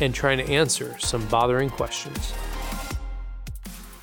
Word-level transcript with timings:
and 0.00 0.14
trying 0.14 0.38
to 0.38 0.44
answer 0.52 0.96
some 0.98 1.26
bothering 1.26 1.70
questions. 1.70 2.32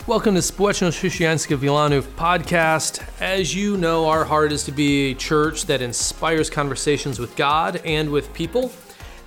Welcome 0.07 0.35
to 0.35 0.41
Społeczność 0.41 0.97
Chrześcijańska 0.97 1.57
Wilanów 1.57 2.07
podcast. 2.07 3.03
As 3.19 3.55
you 3.55 3.77
know, 3.77 4.09
our 4.09 4.25
heart 4.25 4.51
is 4.51 4.63
to 4.63 4.71
be 4.71 5.11
a 5.11 5.15
church 5.15 5.65
that 5.65 5.81
inspires 5.81 6.49
conversations 6.49 7.19
with 7.19 7.35
God 7.35 7.81
and 7.85 8.09
with 8.09 8.33
people. 8.33 8.69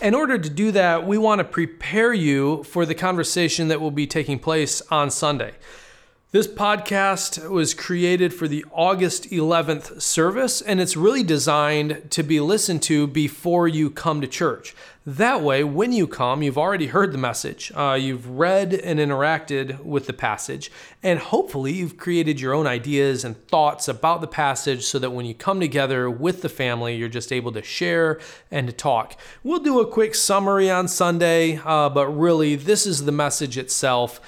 In 0.00 0.14
order 0.14 0.38
to 0.38 0.50
do 0.50 0.72
that, 0.72 1.06
we 1.06 1.16
want 1.16 1.38
to 1.38 1.44
prepare 1.44 2.12
you 2.12 2.64
for 2.64 2.84
the 2.86 2.94
conversation 2.94 3.68
that 3.68 3.80
will 3.80 3.92
be 3.92 4.06
taking 4.06 4.38
place 4.38 4.82
on 4.90 5.10
Sunday. 5.10 5.52
This 6.32 6.48
podcast 6.48 7.48
was 7.48 7.74
created 7.74 8.34
for 8.34 8.48
the 8.48 8.64
August 8.72 9.30
11th 9.30 10.02
service, 10.02 10.60
and 10.60 10.80
it's 10.80 10.96
really 10.96 11.22
designed 11.22 12.10
to 12.10 12.24
be 12.24 12.40
listened 12.40 12.82
to 12.82 13.06
before 13.06 13.68
you 13.68 13.88
come 13.88 14.20
to 14.20 14.26
church. 14.26 14.74
That 15.06 15.42
way, 15.42 15.62
when 15.64 15.92
you 15.92 16.06
come, 16.06 16.42
you've 16.42 16.56
already 16.56 16.86
heard 16.86 17.12
the 17.12 17.18
message, 17.18 17.70
uh, 17.74 17.92
you've 17.92 18.26
read 18.26 18.72
and 18.72 18.98
interacted 18.98 19.80
with 19.80 20.06
the 20.06 20.14
passage, 20.14 20.72
and 21.02 21.18
hopefully 21.18 21.74
you've 21.74 21.98
created 21.98 22.40
your 22.40 22.54
own 22.54 22.66
ideas 22.66 23.22
and 23.22 23.36
thoughts 23.48 23.86
about 23.86 24.22
the 24.22 24.26
passage 24.26 24.82
so 24.82 24.98
that 24.98 25.10
when 25.10 25.26
you 25.26 25.34
come 25.34 25.60
together 25.60 26.08
with 26.08 26.40
the 26.40 26.48
family, 26.48 26.96
you're 26.96 27.10
just 27.10 27.32
able 27.32 27.52
to 27.52 27.62
share 27.62 28.18
and 28.50 28.66
to 28.66 28.72
talk. 28.72 29.20
We'll 29.42 29.60
do 29.60 29.78
a 29.78 29.86
quick 29.86 30.14
summary 30.14 30.70
on 30.70 30.88
Sunday, 30.88 31.60
uh, 31.62 31.90
but 31.90 32.06
really, 32.06 32.56
this 32.56 32.86
is 32.86 33.04
the 33.04 33.12
message 33.12 33.58
itself. 33.58 34.22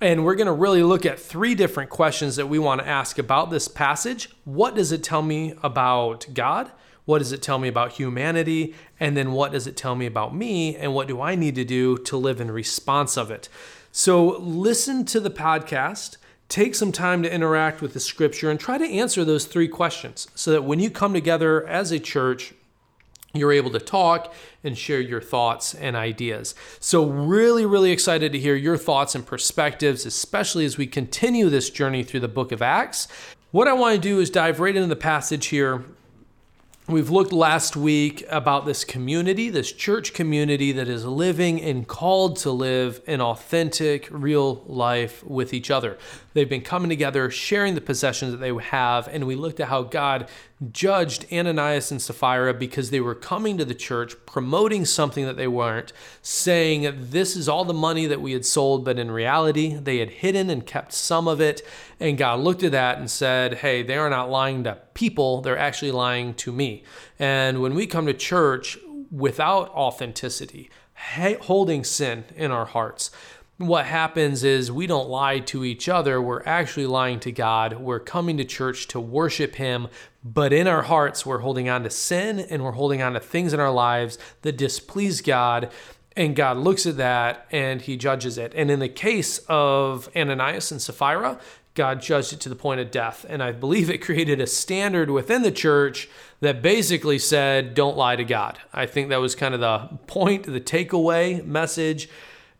And 0.00 0.24
we're 0.24 0.36
going 0.36 0.46
to 0.46 0.52
really 0.52 0.84
look 0.84 1.04
at 1.04 1.18
three 1.18 1.56
different 1.56 1.90
questions 1.90 2.36
that 2.36 2.46
we 2.46 2.60
want 2.60 2.80
to 2.80 2.86
ask 2.86 3.18
about 3.18 3.50
this 3.50 3.66
passage. 3.66 4.30
What 4.44 4.76
does 4.76 4.92
it 4.92 5.02
tell 5.02 5.22
me 5.22 5.54
about 5.60 6.28
God? 6.32 6.70
What 7.10 7.18
does 7.18 7.32
it 7.32 7.42
tell 7.42 7.58
me 7.58 7.66
about 7.66 7.94
humanity? 7.94 8.72
And 9.00 9.16
then 9.16 9.32
what 9.32 9.50
does 9.50 9.66
it 9.66 9.76
tell 9.76 9.96
me 9.96 10.06
about 10.06 10.32
me? 10.32 10.76
And 10.76 10.94
what 10.94 11.08
do 11.08 11.20
I 11.20 11.34
need 11.34 11.56
to 11.56 11.64
do 11.64 11.98
to 11.98 12.16
live 12.16 12.40
in 12.40 12.52
response 12.52 13.16
of 13.16 13.32
it? 13.32 13.48
So 13.90 14.38
listen 14.38 15.04
to 15.06 15.18
the 15.18 15.28
podcast, 15.28 16.18
take 16.48 16.76
some 16.76 16.92
time 16.92 17.24
to 17.24 17.34
interact 17.34 17.82
with 17.82 17.94
the 17.94 18.00
scripture, 18.00 18.48
and 18.48 18.60
try 18.60 18.78
to 18.78 18.88
answer 18.88 19.24
those 19.24 19.46
three 19.46 19.66
questions 19.66 20.28
so 20.36 20.52
that 20.52 20.62
when 20.62 20.78
you 20.78 20.88
come 20.88 21.12
together 21.12 21.66
as 21.66 21.90
a 21.90 21.98
church, 21.98 22.54
you're 23.34 23.50
able 23.50 23.70
to 23.70 23.80
talk 23.80 24.32
and 24.62 24.78
share 24.78 25.00
your 25.00 25.20
thoughts 25.20 25.74
and 25.74 25.96
ideas. 25.96 26.54
So, 26.78 27.06
really, 27.06 27.66
really 27.66 27.90
excited 27.90 28.30
to 28.30 28.38
hear 28.38 28.54
your 28.54 28.76
thoughts 28.76 29.16
and 29.16 29.26
perspectives, 29.26 30.06
especially 30.06 30.64
as 30.64 30.78
we 30.78 30.86
continue 30.86 31.48
this 31.48 31.70
journey 31.70 32.04
through 32.04 32.20
the 32.20 32.28
book 32.28 32.52
of 32.52 32.62
Acts. 32.62 33.08
What 33.50 33.66
I 33.66 33.72
want 33.72 33.96
to 33.96 34.00
do 34.00 34.20
is 34.20 34.30
dive 34.30 34.60
right 34.60 34.76
into 34.76 34.86
the 34.86 34.94
passage 34.94 35.46
here. 35.46 35.84
We've 36.88 37.10
looked 37.10 37.32
last 37.32 37.76
week 37.76 38.24
about 38.30 38.66
this 38.66 38.84
community, 38.84 39.48
this 39.48 39.70
church 39.70 40.12
community 40.12 40.72
that 40.72 40.88
is 40.88 41.04
living 41.04 41.60
and 41.62 41.86
called 41.86 42.36
to 42.38 42.50
live 42.50 43.00
an 43.06 43.20
authentic, 43.20 44.08
real 44.10 44.64
life 44.66 45.22
with 45.22 45.54
each 45.54 45.70
other. 45.70 45.98
They've 46.32 46.48
been 46.48 46.62
coming 46.62 46.88
together, 46.88 47.30
sharing 47.30 47.74
the 47.76 47.80
possessions 47.80 48.32
that 48.32 48.38
they 48.38 48.52
have, 48.52 49.06
and 49.08 49.26
we 49.26 49.36
looked 49.36 49.60
at 49.60 49.68
how 49.68 49.82
God 49.82 50.28
judged 50.72 51.26
Ananias 51.32 51.90
and 51.90 52.02
Sapphira 52.02 52.54
because 52.54 52.90
they 52.90 53.00
were 53.00 53.14
coming 53.14 53.56
to 53.58 53.64
the 53.64 53.74
church, 53.74 54.14
promoting 54.26 54.84
something 54.84 55.26
that 55.26 55.36
they 55.36 55.48
weren't, 55.48 55.92
saying, 56.22 56.92
This 57.10 57.36
is 57.36 57.48
all 57.48 57.64
the 57.64 57.74
money 57.74 58.06
that 58.06 58.20
we 58.20 58.32
had 58.32 58.44
sold, 58.44 58.84
but 58.84 58.98
in 58.98 59.10
reality, 59.10 59.74
they 59.74 59.98
had 59.98 60.10
hidden 60.10 60.50
and 60.50 60.66
kept 60.66 60.92
some 60.92 61.28
of 61.28 61.40
it. 61.40 61.62
And 62.00 62.16
God 62.16 62.40
looked 62.40 62.62
at 62.62 62.72
that 62.72 62.98
and 62.98 63.10
said, 63.10 63.54
Hey, 63.54 63.82
they 63.82 63.96
are 63.96 64.10
not 64.10 64.30
lying 64.30 64.64
to 64.64 64.78
people, 64.94 65.42
they're 65.42 65.58
actually 65.58 65.92
lying 65.92 66.34
to 66.34 66.50
me. 66.50 66.82
And 67.18 67.60
when 67.60 67.74
we 67.74 67.86
come 67.86 68.06
to 68.06 68.14
church 68.14 68.78
without 69.10 69.68
authenticity, 69.70 70.70
holding 71.42 71.84
sin 71.84 72.24
in 72.36 72.50
our 72.50 72.64
hearts, 72.64 73.10
what 73.60 73.84
happens 73.84 74.42
is 74.42 74.72
we 74.72 74.86
don't 74.86 75.10
lie 75.10 75.38
to 75.40 75.66
each 75.66 75.86
other. 75.86 76.22
We're 76.22 76.42
actually 76.46 76.86
lying 76.86 77.20
to 77.20 77.30
God. 77.30 77.78
We're 77.78 78.00
coming 78.00 78.38
to 78.38 78.44
church 78.44 78.88
to 78.88 79.00
worship 79.00 79.56
Him, 79.56 79.88
but 80.24 80.54
in 80.54 80.66
our 80.66 80.80
hearts, 80.80 81.26
we're 81.26 81.40
holding 81.40 81.68
on 81.68 81.82
to 81.82 81.90
sin 81.90 82.40
and 82.40 82.64
we're 82.64 82.72
holding 82.72 83.02
on 83.02 83.12
to 83.12 83.20
things 83.20 83.52
in 83.52 83.60
our 83.60 83.70
lives 83.70 84.18
that 84.40 84.56
displease 84.56 85.20
God. 85.20 85.70
And 86.16 86.34
God 86.34 86.56
looks 86.56 86.86
at 86.86 86.96
that 86.96 87.46
and 87.50 87.82
He 87.82 87.98
judges 87.98 88.38
it. 88.38 88.54
And 88.56 88.70
in 88.70 88.78
the 88.78 88.88
case 88.88 89.40
of 89.46 90.08
Ananias 90.16 90.72
and 90.72 90.80
Sapphira, 90.80 91.38
God 91.74 92.02
judged 92.02 92.32
it 92.32 92.40
to 92.40 92.48
the 92.48 92.56
point 92.56 92.80
of 92.80 92.90
death. 92.90 93.24
And 93.28 93.42
I 93.42 93.52
believe 93.52 93.88
it 93.88 93.98
created 93.98 94.40
a 94.40 94.46
standard 94.46 95.10
within 95.10 95.42
the 95.42 95.52
church 95.52 96.08
that 96.40 96.62
basically 96.62 97.18
said, 97.18 97.74
don't 97.74 97.96
lie 97.96 98.16
to 98.16 98.24
God. 98.24 98.58
I 98.72 98.86
think 98.86 99.08
that 99.08 99.20
was 99.20 99.34
kind 99.34 99.54
of 99.54 99.60
the 99.60 99.98
point, 100.06 100.44
the 100.44 100.60
takeaway 100.60 101.44
message 101.44 102.08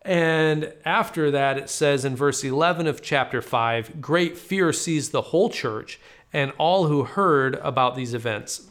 and 0.03 0.73
after 0.85 1.31
that, 1.31 1.59
it 1.59 1.69
says 1.69 2.05
in 2.05 2.17
verse 2.17 2.43
11 2.43 2.87
of 2.87 3.03
chapter 3.03 3.43
5 3.43 4.01
great 4.01 4.39
fear 4.39 4.73
seized 4.73 5.13
the 5.13 5.23
whole 5.23 5.51
church 5.51 6.01
and 6.33 6.53
all 6.59 6.87
who 6.87 7.05
heard 7.05 7.57
about 7.57 7.97
these 7.97 8.15
events. 8.15 8.69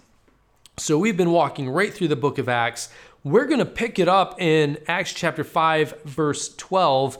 So 0.78 0.98
we've 0.98 1.18
been 1.18 1.32
walking 1.32 1.70
right 1.70 1.94
through 1.94 2.08
the 2.08 2.16
book 2.16 2.38
of 2.38 2.50
Acts. 2.50 2.90
We're 3.24 3.46
going 3.46 3.60
to 3.60 3.66
pick 3.66 4.00
it 4.00 4.08
up 4.08 4.42
in 4.42 4.80
Acts 4.88 5.14
chapter 5.14 5.44
5, 5.44 6.04
verse 6.04 6.56
12. 6.56 7.18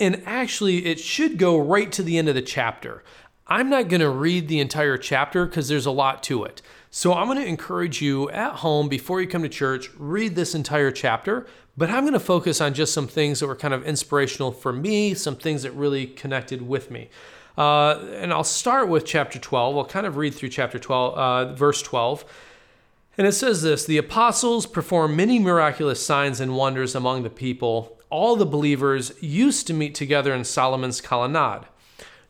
And 0.00 0.22
actually, 0.24 0.86
it 0.86 0.98
should 0.98 1.36
go 1.36 1.58
right 1.58 1.92
to 1.92 2.02
the 2.02 2.18
end 2.18 2.28
of 2.28 2.34
the 2.34 2.42
chapter. 2.42 3.04
I'm 3.46 3.68
not 3.68 3.88
going 3.88 4.00
to 4.00 4.08
read 4.08 4.48
the 4.48 4.58
entire 4.60 4.96
chapter 4.96 5.44
because 5.44 5.68
there's 5.68 5.86
a 5.86 5.90
lot 5.90 6.22
to 6.24 6.44
it. 6.44 6.62
So 6.90 7.12
I'm 7.12 7.26
going 7.26 7.38
to 7.38 7.46
encourage 7.46 8.00
you 8.00 8.30
at 8.30 8.54
home 8.56 8.88
before 8.88 9.20
you 9.20 9.28
come 9.28 9.42
to 9.42 9.48
church, 9.48 9.90
read 9.98 10.34
this 10.34 10.54
entire 10.54 10.90
chapter. 10.90 11.46
But 11.76 11.90
I'm 11.90 12.02
going 12.02 12.14
to 12.14 12.20
focus 12.20 12.60
on 12.60 12.74
just 12.74 12.92
some 12.92 13.06
things 13.06 13.40
that 13.40 13.46
were 13.46 13.56
kind 13.56 13.74
of 13.74 13.86
inspirational 13.86 14.52
for 14.52 14.72
me, 14.72 15.14
some 15.14 15.36
things 15.36 15.62
that 15.62 15.72
really 15.72 16.06
connected 16.06 16.62
with 16.62 16.90
me. 16.90 17.10
Uh, 17.56 17.98
and 18.14 18.32
I'll 18.32 18.44
start 18.44 18.88
with 18.88 19.04
chapter 19.04 19.38
12. 19.38 19.76
I'll 19.76 19.84
kind 19.84 20.06
of 20.06 20.16
read 20.16 20.34
through 20.34 20.48
chapter 20.48 20.78
12, 20.78 21.14
uh, 21.14 21.54
verse 21.54 21.82
12. 21.82 22.24
And 23.18 23.26
it 23.26 23.32
says 23.32 23.62
this 23.62 23.84
The 23.84 23.98
apostles 23.98 24.66
performed 24.66 25.16
many 25.16 25.38
miraculous 25.38 26.04
signs 26.04 26.40
and 26.40 26.56
wonders 26.56 26.94
among 26.94 27.22
the 27.22 27.30
people. 27.30 27.99
All 28.10 28.36
the 28.36 28.46
believers 28.46 29.12
used 29.20 29.66
to 29.68 29.74
meet 29.74 29.94
together 29.94 30.34
in 30.34 30.44
Solomon's 30.44 31.00
colonnade. 31.00 31.62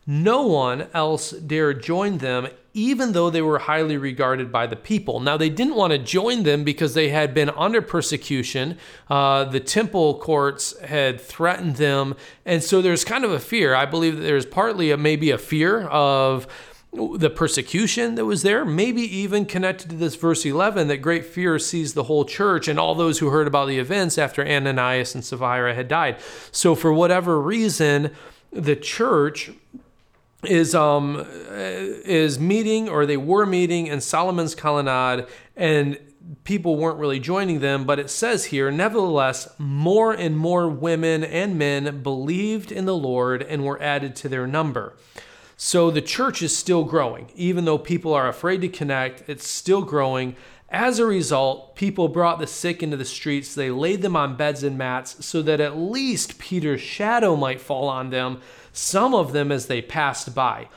No 0.07 0.47
one 0.47 0.87
else 0.93 1.31
dared 1.31 1.83
join 1.83 2.17
them, 2.17 2.47
even 2.73 3.11
though 3.11 3.29
they 3.29 3.41
were 3.41 3.59
highly 3.59 3.97
regarded 3.97 4.51
by 4.51 4.65
the 4.65 4.75
people. 4.75 5.19
Now, 5.19 5.37
they 5.37 5.49
didn't 5.49 5.75
want 5.75 5.91
to 5.91 5.99
join 5.99 6.41
them 6.41 6.63
because 6.63 6.95
they 6.95 7.09
had 7.09 7.35
been 7.35 7.51
under 7.51 7.81
persecution. 7.81 8.77
Uh, 9.09 9.43
the 9.43 9.59
temple 9.59 10.17
courts 10.17 10.77
had 10.79 11.21
threatened 11.21 11.75
them. 11.75 12.15
And 12.45 12.63
so 12.63 12.81
there's 12.81 13.05
kind 13.05 13.23
of 13.23 13.31
a 13.31 13.39
fear. 13.39 13.75
I 13.75 13.85
believe 13.85 14.17
that 14.17 14.23
there's 14.23 14.45
partly 14.45 14.89
a, 14.89 14.97
maybe 14.97 15.29
a 15.29 15.37
fear 15.37 15.81
of 15.81 16.47
the 16.93 17.29
persecution 17.29 18.15
that 18.15 18.25
was 18.25 18.43
there, 18.43 18.65
maybe 18.65 19.01
even 19.01 19.45
connected 19.45 19.89
to 19.89 19.95
this 19.95 20.15
verse 20.15 20.45
11 20.45 20.89
that 20.89 20.97
great 20.97 21.25
fear 21.25 21.57
seized 21.57 21.95
the 21.95 22.03
whole 22.03 22.25
church 22.25 22.67
and 22.67 22.77
all 22.77 22.95
those 22.95 23.19
who 23.19 23.29
heard 23.29 23.47
about 23.47 23.67
the 23.67 23.79
events 23.79 24.17
after 24.17 24.45
Ananias 24.45 25.15
and 25.15 25.23
Sapphira 25.23 25.73
had 25.73 25.87
died. 25.87 26.17
So, 26.51 26.75
for 26.75 26.91
whatever 26.91 27.41
reason, 27.41 28.11
the 28.51 28.75
church 28.75 29.51
is 30.43 30.73
um 30.73 31.23
is 32.03 32.39
meeting 32.39 32.89
or 32.89 33.05
they 33.05 33.17
were 33.17 33.45
meeting 33.45 33.87
in 33.87 34.01
Solomon's 34.01 34.55
colonnade 34.55 35.27
and 35.55 35.99
people 36.43 36.75
weren't 36.77 36.97
really 36.97 37.19
joining 37.19 37.59
them 37.59 37.85
but 37.85 37.99
it 37.99 38.09
says 38.09 38.45
here 38.45 38.71
nevertheless 38.71 39.47
more 39.59 40.11
and 40.13 40.35
more 40.35 40.67
women 40.67 41.23
and 41.23 41.59
men 41.59 42.01
believed 42.01 42.71
in 42.71 42.85
the 42.85 42.95
Lord 42.95 43.43
and 43.43 43.63
were 43.63 43.79
added 43.81 44.15
to 44.15 44.27
their 44.27 44.47
number 44.47 44.97
so 45.63 45.91
the 45.91 46.01
church 46.01 46.41
is 46.41 46.57
still 46.57 46.83
growing 46.83 47.29
even 47.35 47.65
though 47.65 47.77
people 47.77 48.15
are 48.15 48.27
afraid 48.27 48.61
to 48.61 48.67
connect 48.67 49.29
it's 49.29 49.47
still 49.47 49.83
growing 49.83 50.35
as 50.73 50.99
a 50.99 51.05
result, 51.05 51.75
people 51.75 52.07
brought 52.07 52.39
the 52.39 52.47
sick 52.47 52.81
into 52.81 52.95
the 52.95 53.03
streets. 53.03 53.53
They 53.53 53.69
laid 53.69 54.01
them 54.01 54.15
on 54.15 54.37
beds 54.37 54.63
and 54.63 54.77
mats 54.77 55.23
so 55.23 55.41
that 55.41 55.59
at 55.59 55.77
least 55.77 56.39
Peter's 56.39 56.79
shadow 56.79 57.35
might 57.35 57.59
fall 57.59 57.89
on 57.89 58.09
them 58.09 58.39
some 58.71 59.13
of 59.13 59.33
them 59.33 59.51
as 59.51 59.65
they 59.67 59.81
passed 59.81 60.33
by. 60.33 60.69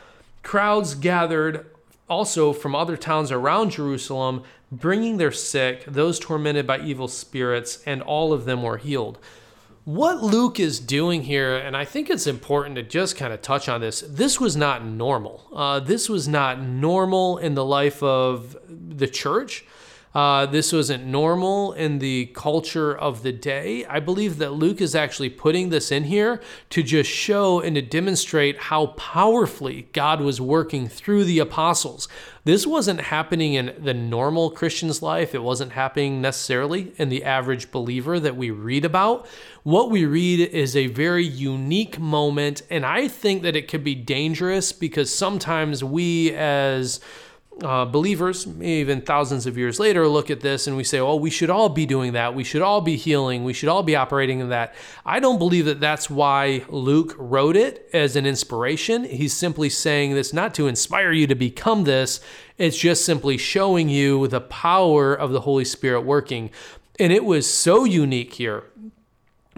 Crowds 0.43 0.97
gathered 0.97 1.67
also 2.09 2.53
from 2.53 2.75
other 2.75 2.97
towns 2.97 3.31
around 3.31 3.71
Jerusalem, 3.71 4.43
bringing 4.73 5.17
their 5.17 5.31
sick, 5.31 5.85
those 5.87 6.19
tormented 6.19 6.67
by 6.67 6.81
evil 6.81 7.07
spirits, 7.07 7.81
and 7.87 8.03
all 8.03 8.33
of 8.33 8.45
them 8.45 8.63
were 8.65 8.79
healed. 8.79 9.19
What 9.85 10.23
Luke 10.23 10.59
is 10.59 10.81
doing 10.81 11.23
here, 11.23 11.57
and 11.57 11.77
I 11.77 11.85
think 11.85 12.09
it's 12.09 12.27
important 12.27 12.77
to 12.77 12.83
just 12.83 13.17
kind 13.17 13.33
of 13.35 13.43
touch 13.43 13.69
on 13.69 13.81
this, 13.83 14.01
this 14.01 14.41
was 14.41 14.57
not 14.57 14.85
normal. 14.85 15.47
Uh, 15.55 15.81
this 15.81 16.09
was 16.09 16.27
not 16.27 16.61
normal 16.61 17.37
in 17.39 17.55
the 17.55 17.65
life 17.65 18.03
of 18.03 18.57
the 18.69 19.07
church. 19.07 19.65
Uh, 20.15 20.47
this 20.47 20.73
wasn't 20.73 21.05
normal 21.05 21.73
in 21.73 21.99
the 21.99 22.27
culture 22.27 22.97
of 22.97 23.25
the 23.25 23.33
day. 23.33 23.85
I 23.87 23.99
believe 23.99 24.39
that 24.39 24.53
Luke 24.53 24.81
is 24.81 24.95
actually 24.95 25.31
putting 25.31 25.71
this 25.71 25.91
in 25.91 26.05
here 26.05 26.41
to 26.71 26.85
just 26.85 27.11
show 27.11 27.61
and 27.61 27.75
to 27.75 27.83
demonstrate 27.83 28.57
how 28.59 28.87
powerfully 28.87 29.89
God 29.93 30.21
was 30.21 30.41
working 30.41 30.89
through 30.89 31.25
the 31.25 31.41
apostles. 31.41 32.07
This 32.45 32.65
wasn't 32.65 33.01
happening 33.01 33.55
in 33.55 33.75
the 33.79 33.95
normal 33.95 34.51
Christian's 34.51 35.03
life, 35.03 35.35
it 35.35 35.43
wasn't 35.43 35.73
happening 35.73 36.21
necessarily 36.21 36.93
in 36.97 37.09
the 37.09 37.25
average 37.25 37.73
believer 37.73 38.21
that 38.21 38.37
we 38.37 38.51
read 38.51 38.85
about. 38.85 39.27
What 39.65 39.91
we 39.91 40.05
read 40.05 40.41
is 40.51 40.77
a 40.77 40.89
very 40.89 41.25
unique 41.25 41.99
moment, 41.99 42.63
and 42.71 42.85
I 42.87 43.09
think 43.09 43.43
that 43.43 43.57
it 43.57 43.67
could 43.67 43.83
be 43.83 43.95
dangerous 43.95 44.73
because 44.73 45.13
sometimes 45.13 45.83
we, 45.83 46.33
as 46.35 47.01
uh, 47.63 47.85
believers, 47.85 48.47
even 48.61 49.01
thousands 49.01 49.47
of 49.47 49.57
years 49.57 49.79
later, 49.79 50.09
look 50.09 50.31
at 50.31 50.41
this 50.41 50.67
and 50.67 50.77
we 50.77 50.85
say, 50.85 50.99
oh, 50.99 51.17
we 51.17 51.31
should 51.31 51.51
all 51.51 51.69
be 51.69 51.87
doing 51.87 52.13
that. 52.13 52.35
We 52.35 52.45
should 52.45 52.63
all 52.63 52.81
be 52.81 52.97
healing. 52.97 53.45
We 53.45 53.53
should 53.53 53.69
all 53.69 53.83
be 53.83 53.95
operating 53.95 54.41
in 54.41 54.49
that. 54.49 54.75
I 55.07 55.21
don't 55.21 55.39
believe 55.39 55.65
that 55.67 55.81
that's 55.81 56.11
why 56.11 56.65
Luke 56.69 57.15
wrote 57.17 57.57
it 57.57 57.89
as 57.93 58.17
an 58.17 58.27
inspiration. 58.27 59.05
He's 59.05 59.35
simply 59.35 59.69
saying 59.69 60.15
this 60.15 60.33
not 60.33 60.55
to 60.55 60.67
inspire 60.67 61.13
you 61.13 61.27
to 61.29 61.35
become 61.35 61.85
this, 61.85 62.21
it's 62.59 62.79
just 62.79 63.05
simply 63.05 63.37
showing 63.37 63.89
you 63.89 64.29
the 64.29 64.41
power 64.41 65.15
of 65.15 65.33
the 65.33 65.41
Holy 65.41 65.65
Spirit 65.65 66.03
working. 66.03 66.51
And 66.99 67.13
it 67.13 67.25
was 67.25 67.49
so 67.49 67.85
unique 67.85 68.35
here. 68.35 68.65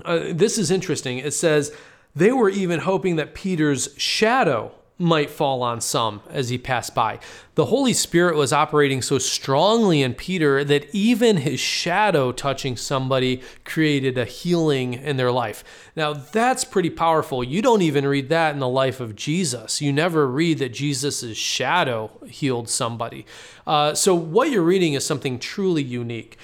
Uh, 0.05 0.33
this 0.33 0.59
is 0.59 0.71
interesting. 0.71 1.19
It 1.19 1.33
says, 1.33 1.75
they 2.15 2.33
were 2.33 2.49
even 2.49 2.81
hoping 2.81 3.17
that 3.17 3.35
Peter's 3.35 3.89
shadow 3.99 4.73
might 4.99 5.29
fall 5.29 5.63
on 5.63 5.81
some 5.81 6.23
as 6.31 6.49
he 6.49 6.57
passed 6.57 6.95
by. 6.95 7.19
The 7.55 7.67
Holy 7.67 7.93
Spirit 7.93 8.35
was 8.35 8.53
operating 8.53 9.03
so 9.03 9.19
strongly 9.19 10.01
in 10.01 10.15
Peter 10.15 10.65
that 10.65 10.95
even 10.95 11.39
his 11.39 11.61
shadow 11.61 12.33
touching 12.33 12.77
somebody 12.79 13.43
created 13.65 14.17
a 14.17 14.25
healing 14.25 14.95
in 14.95 15.19
their 15.19 15.31
life. 15.31 15.63
Now, 15.97 16.15
that's 16.15 16.65
pretty 16.65 16.89
powerful. 16.89 17.45
You 17.45 17.61
don't 17.61 17.83
even 17.83 18.07
read 18.07 18.31
that 18.31 18.55
in 18.55 18.61
the 18.61 18.69
life 18.69 19.01
of 19.01 19.15
Jesus. 19.15 19.83
You 19.83 19.93
never 19.93 20.27
read 20.27 20.59
that 20.61 20.73
Jesus' 20.73 21.37
shadow 21.37 22.11
healed 22.27 22.71
somebody. 22.71 23.27
Uh, 23.67 23.95
so, 23.95 24.15
what 24.15 24.51
you're 24.51 24.63
reading 24.63 24.95
is 24.95 25.05
something 25.05 25.39
truly 25.39 25.83
unique. 25.83 26.39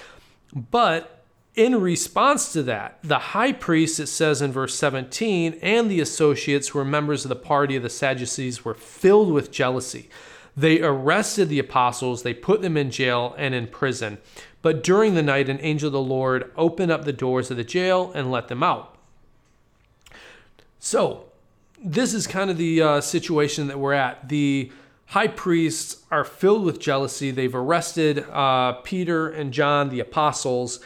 But 0.55 1.22
in 1.55 1.81
response 1.81 2.53
to 2.53 2.63
that, 2.63 2.99
the 3.03 3.19
high 3.19 3.53
priest, 3.53 4.01
it 4.01 4.07
says 4.07 4.41
in 4.41 4.53
verse 4.53 4.75
17, 4.75 5.59
and 5.61 5.91
the 5.91 6.01
associates 6.01 6.69
who 6.69 6.79
were 6.79 6.85
members 6.85 7.25
of 7.25 7.29
the 7.29 7.37
party 7.37 7.77
of 7.77 7.83
the 7.83 7.91
Sadducees 7.91 8.65
were 8.65 8.75
filled 8.75 9.31
with 9.31 9.53
jealousy. 9.53 10.09
They 10.57 10.83
arrested 10.83 11.49
the 11.49 11.59
apostles, 11.59 12.23
they 12.23 12.35
put 12.35 12.63
them 12.63 12.77
in 12.77 12.91
jail 12.91 13.35
and 13.37 13.55
in 13.55 13.67
prison. 13.67 14.19
But 14.63 14.83
during 14.83 15.15
the 15.15 15.23
night, 15.23 15.49
an 15.49 15.59
angel 15.61 15.89
of 15.89 15.93
the 15.93 16.01
Lord 16.01 16.51
opened 16.57 16.93
up 16.93 17.05
the 17.05 17.13
doors 17.13 17.51
of 17.51 17.57
the 17.57 17.65
jail 17.65 18.13
and 18.15 18.31
let 18.31 18.49
them 18.49 18.63
out. 18.63 18.97
So, 20.79 21.27
this 21.85 22.15
is 22.15 22.27
kind 22.27 22.49
of 22.49 22.59
the 22.59 22.81
uh, 22.81 23.01
situation 23.01 23.67
that 23.67 23.79
we're 23.79 23.93
at. 23.93 24.29
The 24.29 24.71
high 25.07 25.29
priests 25.29 26.03
are 26.11 26.25
filled 26.25 26.65
with 26.65 26.79
jealousy. 26.79 27.31
They've 27.31 27.55
arrested 27.55 28.25
uh, 28.31 28.75
Peter 28.85 29.29
and 29.29 29.53
John, 29.53 29.89
the 29.91 30.01
apostles 30.01 30.81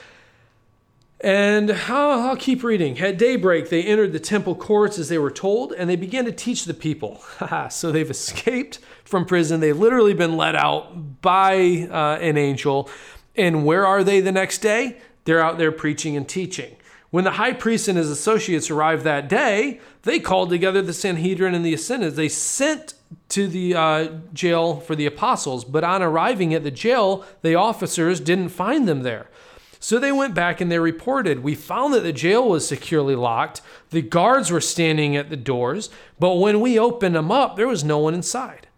and 1.20 1.72
I'll, 1.72 2.20
I'll, 2.20 2.36
keep 2.36 2.62
reading. 2.62 2.98
At 3.00 3.16
daybreak, 3.16 3.70
they 3.70 3.82
entered 3.82 4.12
the 4.12 4.20
temple 4.20 4.54
courts 4.54 4.98
as 4.98 5.08
they 5.08 5.18
were 5.18 5.30
told, 5.30 5.72
and 5.72 5.88
they 5.88 5.96
began 5.96 6.26
to 6.26 6.32
teach 6.32 6.66
the 6.66 6.74
people. 6.74 7.22
so 7.70 7.90
they've 7.90 8.10
escaped 8.10 8.78
from 9.04 9.24
prison. 9.24 9.60
They've 9.60 9.78
literally 9.78 10.14
been 10.14 10.36
let 10.36 10.54
out 10.54 11.22
by 11.22 11.88
uh, 11.90 12.18
an 12.20 12.36
angel. 12.36 12.90
And 13.34 13.64
where 13.64 13.86
are 13.86 14.04
they 14.04 14.20
the 14.20 14.32
next 14.32 14.58
day? 14.58 14.98
They're 15.24 15.42
out 15.42 15.58
there 15.58 15.72
preaching 15.72 16.16
and 16.16 16.28
teaching. 16.28 16.76
When 17.10 17.24
the 17.24 17.32
high 17.32 17.52
priest 17.52 17.88
and 17.88 17.96
his 17.96 18.10
associates 18.10 18.70
arrived 18.70 19.04
that 19.04 19.28
day, 19.28 19.80
they 20.02 20.18
called 20.18 20.50
together 20.50 20.82
the 20.82 20.92
Sanhedrin 20.92 21.54
and 21.54 21.64
the 21.64 21.72
Assemblies. 21.72 22.16
They 22.16 22.28
sent 22.28 22.94
to 23.30 23.48
the 23.48 23.74
uh, 23.74 24.08
jail 24.34 24.80
for 24.80 24.94
the 24.94 25.06
apostles, 25.06 25.64
but 25.64 25.84
on 25.84 26.02
arriving 26.02 26.52
at 26.52 26.62
the 26.62 26.70
jail, 26.70 27.24
the 27.42 27.54
officers 27.54 28.20
didn't 28.20 28.50
find 28.50 28.86
them 28.86 29.02
there. 29.02 29.28
So 29.78 29.98
they 29.98 30.12
went 30.12 30.34
back 30.34 30.60
and 30.60 30.70
they 30.70 30.78
reported. 30.78 31.42
We 31.42 31.54
found 31.54 31.94
that 31.94 32.02
the 32.02 32.12
jail 32.12 32.48
was 32.48 32.66
securely 32.66 33.14
locked. 33.14 33.60
The 33.90 34.02
guards 34.02 34.50
were 34.50 34.60
standing 34.60 35.16
at 35.16 35.30
the 35.30 35.36
doors, 35.36 35.90
but 36.18 36.36
when 36.36 36.60
we 36.60 36.78
opened 36.78 37.14
them 37.14 37.30
up, 37.30 37.56
there 37.56 37.68
was 37.68 37.84
no 37.84 37.98
one 37.98 38.14
inside. 38.14 38.68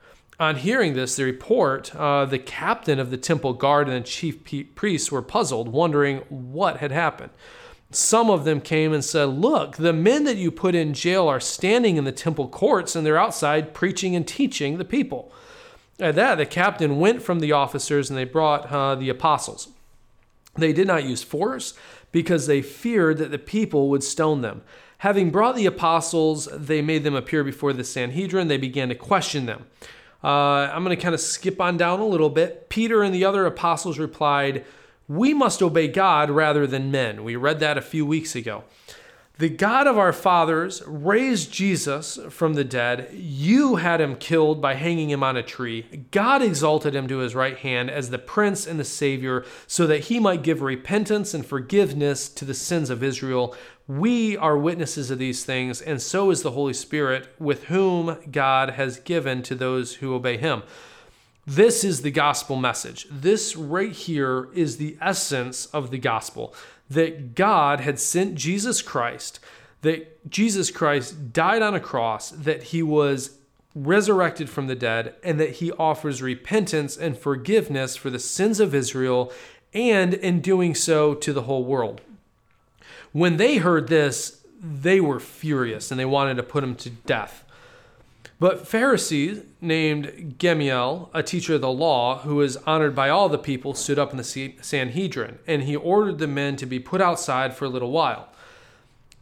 On 0.40 0.56
hearing 0.56 0.94
this, 0.94 1.16
the 1.16 1.24
report, 1.24 1.94
uh, 1.96 2.24
the 2.24 2.38
captain 2.38 3.00
of 3.00 3.10
the 3.10 3.16
temple 3.16 3.54
guard 3.54 3.88
and 3.88 4.04
the 4.04 4.08
chief 4.08 4.44
priests 4.76 5.10
were 5.10 5.22
puzzled, 5.22 5.68
wondering 5.68 6.18
what 6.28 6.76
had 6.76 6.92
happened. 6.92 7.30
Some 7.90 8.28
of 8.30 8.44
them 8.44 8.60
came 8.60 8.92
and 8.92 9.04
said, 9.04 9.24
Look, 9.24 9.76
the 9.76 9.92
men 9.92 10.24
that 10.24 10.36
you 10.36 10.50
put 10.50 10.74
in 10.74 10.92
jail 10.94 11.26
are 11.26 11.40
standing 11.40 11.96
in 11.96 12.04
the 12.04 12.12
temple 12.12 12.48
courts 12.48 12.94
and 12.94 13.04
they're 13.04 13.18
outside 13.18 13.74
preaching 13.74 14.14
and 14.14 14.28
teaching 14.28 14.78
the 14.78 14.84
people. 14.84 15.32
At 15.98 16.14
that, 16.14 16.36
the 16.36 16.46
captain 16.46 16.98
went 16.98 17.22
from 17.22 17.40
the 17.40 17.52
officers 17.52 18.08
and 18.08 18.18
they 18.18 18.24
brought 18.24 18.70
uh, 18.70 18.94
the 18.94 19.08
apostles. 19.08 19.68
They 20.56 20.72
did 20.72 20.86
not 20.86 21.04
use 21.04 21.22
force 21.22 21.74
because 22.12 22.46
they 22.46 22.62
feared 22.62 23.18
that 23.18 23.30
the 23.30 23.38
people 23.38 23.88
would 23.90 24.02
stone 24.02 24.42
them. 24.42 24.62
Having 24.98 25.30
brought 25.30 25.54
the 25.54 25.66
apostles, 25.66 26.48
they 26.52 26.82
made 26.82 27.04
them 27.04 27.14
appear 27.14 27.44
before 27.44 27.72
the 27.72 27.84
Sanhedrin. 27.84 28.48
They 28.48 28.56
began 28.56 28.88
to 28.88 28.94
question 28.94 29.46
them. 29.46 29.66
Uh, 30.24 30.26
I'm 30.72 30.82
going 30.82 30.96
to 30.96 31.00
kind 31.00 31.14
of 31.14 31.20
skip 31.20 31.60
on 31.60 31.76
down 31.76 32.00
a 32.00 32.06
little 32.06 32.30
bit. 32.30 32.68
Peter 32.68 33.04
and 33.04 33.14
the 33.14 33.24
other 33.24 33.46
apostles 33.46 33.98
replied, 33.98 34.64
We 35.06 35.32
must 35.34 35.62
obey 35.62 35.86
God 35.86 36.30
rather 36.30 36.66
than 36.66 36.90
men. 36.90 37.22
We 37.22 37.36
read 37.36 37.60
that 37.60 37.78
a 37.78 37.82
few 37.82 38.04
weeks 38.04 38.34
ago. 38.34 38.64
The 39.38 39.49
God 39.49 39.87
of 39.87 39.96
our 39.96 40.12
fathers 40.12 40.82
raised 40.85 41.52
Jesus 41.52 42.19
from 42.29 42.55
the 42.55 42.64
dead. 42.64 43.08
You 43.12 43.76
had 43.76 44.00
him 44.00 44.17
killed 44.17 44.61
by 44.61 44.75
hanging 44.75 45.11
him 45.11 45.23
on 45.23 45.37
a 45.37 45.44
tree. 45.44 46.06
God 46.11 46.43
exalted 46.43 46.93
him 46.93 47.06
to 47.06 47.19
his 47.19 47.37
right 47.37 47.56
hand 47.56 47.88
as 47.88 48.11
the 48.11 48.19
prince 48.19 48.67
and 48.67 48.81
the 48.81 48.85
savior 48.85 49.44
so 49.69 49.87
that 49.87 50.06
he 50.06 50.19
might 50.19 50.43
give 50.43 50.61
repentance 50.61 51.35
and 51.35 51.46
forgiveness 51.46 52.29
to 52.31 52.44
the 52.44 52.52
sins 52.52 52.90
of 52.90 53.04
Israel. 53.04 53.54
We 53.87 54.37
are 54.37 54.59
witnesses 54.59 55.09
of 55.12 55.21
these 55.21 55.45
things, 55.45 55.80
and 55.80 56.02
so 56.02 56.33
is 56.33 56.42
the 56.42 56.50
Holy 56.50 56.75
Spirit, 56.75 57.28
with 57.38 57.64
whom 57.64 58.18
God 58.33 58.71
has 58.71 58.99
given 58.99 59.45
to 59.45 59.54
those 59.54 59.95
who 59.95 60.14
obey 60.14 60.37
him. 60.37 60.64
This 61.49 61.83
is 61.83 62.02
the 62.02 62.11
gospel 62.11 62.57
message. 62.57 63.07
This 63.11 63.57
right 63.57 63.90
here 63.90 64.50
is 64.52 64.76
the 64.76 64.99
essence 65.00 65.64
of 65.64 65.90
the 65.90 65.97
gospel 65.97 66.55
that 66.90 67.35
God 67.35 67.81
had 67.81 67.99
sent 67.99 68.35
Jesus 68.35 68.83
Christ, 68.83 69.40
that 69.81 70.28
Jesus 70.28 70.71
Christ 70.71 71.33
died 71.33 71.62
on 71.62 71.75
a 71.75 71.81
cross, 71.81 72.28
that 72.33 72.64
he 72.64 72.83
was 72.83 73.38
resurrected 73.75 74.50
from 74.50 74.67
the 74.67 74.75
dead, 74.75 75.14
and 75.25 75.40
that 75.40 75.52
he 75.52 75.73
offers 75.73 76.21
repentance 76.21 76.99
and 76.99 77.17
forgiveness 77.17 77.97
for 77.97 78.11
the 78.11 78.19
sins 78.19 78.61
of 78.61 78.75
Israel, 78.75 79.33
and 79.73 80.12
in 80.12 80.43
doing 80.43 80.75
so 80.75 81.14
to 81.14 81.33
the 81.33 81.43
whole 81.43 81.64
world. 81.64 82.02
When 83.12 83.38
they 83.38 83.57
heard 83.57 83.88
this, 83.88 84.45
they 84.61 85.00
were 85.00 85.19
furious 85.19 85.90
and 85.90 85.99
they 85.99 86.05
wanted 86.05 86.37
to 86.37 86.43
put 86.43 86.62
him 86.62 86.75
to 86.75 86.90
death. 86.90 87.43
But 88.40 88.68
Pharisees 88.68 89.42
named 89.61 90.37
Gamaliel, 90.38 91.11
a 91.12 91.25
teacher 91.25 91.54
of 91.54 91.61
the 91.61 91.73
law, 91.73 92.18
who 92.18 92.37
was 92.37 92.57
honored 92.59 92.95
by 92.95 93.09
all 93.09 93.28
the 93.28 93.38
people, 93.38 93.75
stood 93.75 93.99
up 93.99 94.12
in 94.12 94.16
the 94.16 94.54
Sanhedrin, 94.62 95.38
and 95.47 95.62
he 95.62 95.75
ordered 95.75 96.18
the 96.18 96.28
men 96.28 96.54
to 96.57 96.66
be 96.66 96.78
put 96.78 97.00
outside 97.00 97.54
for 97.54 97.64
a 97.64 97.68
little 97.68 97.90
while. 97.90 98.28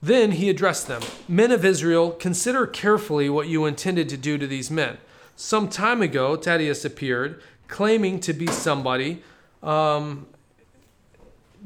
Then 0.03 0.33
he 0.33 0.51
addressed 0.51 0.87
them 0.87 1.03
Men 1.27 1.51
of 1.51 1.65
Israel, 1.65 2.11
consider 2.11 2.67
carefully 2.67 3.31
what 3.31 3.49
you 3.49 3.65
intended 3.65 4.11
to 4.11 4.19
do 4.19 4.37
to 4.37 4.47
these 4.47 4.71
men. 4.71 4.99
Some 5.35 5.69
time 5.69 6.03
ago, 6.03 6.37
Thaddeus 6.37 6.85
appeared, 6.85 7.43
claiming 7.69 8.21
to 8.21 8.35
be 8.35 8.47
somebody, 8.47 9.23
um, 9.63 10.27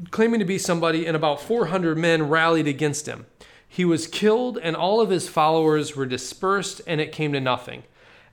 claiming 0.09 0.39
to 0.39 0.45
be 0.45 0.57
somebody, 0.57 1.05
and 1.05 1.17
about 1.17 1.41
400 1.41 1.97
men 1.97 2.29
rallied 2.29 2.67
against 2.67 3.07
him. 3.07 3.25
He 3.73 3.85
was 3.85 4.05
killed, 4.05 4.57
and 4.61 4.75
all 4.75 4.99
of 4.99 5.09
his 5.09 5.29
followers 5.29 5.95
were 5.95 6.05
dispersed, 6.05 6.81
and 6.85 6.99
it 6.99 7.13
came 7.13 7.31
to 7.31 7.39
nothing. 7.39 7.83